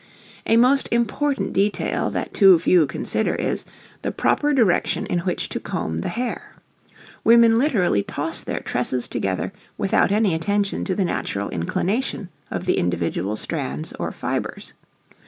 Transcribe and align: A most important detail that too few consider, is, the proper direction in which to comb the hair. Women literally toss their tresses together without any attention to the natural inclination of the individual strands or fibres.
A 0.47 0.57
most 0.57 0.89
important 0.91 1.53
detail 1.53 2.09
that 2.09 2.33
too 2.33 2.57
few 2.57 2.87
consider, 2.87 3.35
is, 3.35 3.65
the 4.01 4.11
proper 4.11 4.51
direction 4.51 5.05
in 5.05 5.19
which 5.19 5.47
to 5.49 5.59
comb 5.59 5.99
the 5.99 6.09
hair. 6.09 6.55
Women 7.23 7.59
literally 7.59 8.01
toss 8.01 8.41
their 8.43 8.61
tresses 8.61 9.07
together 9.07 9.53
without 9.77 10.11
any 10.11 10.33
attention 10.33 10.85
to 10.85 10.95
the 10.95 11.05
natural 11.05 11.51
inclination 11.51 12.29
of 12.49 12.65
the 12.65 12.79
individual 12.79 13.35
strands 13.35 13.93
or 13.93 14.11
fibres. 14.11 14.73